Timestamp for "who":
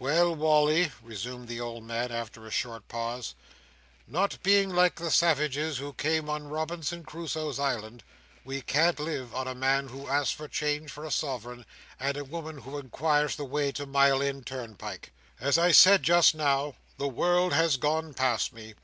5.78-5.92, 9.86-10.08, 12.62-12.76